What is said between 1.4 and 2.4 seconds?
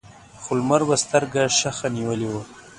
شخه نیولې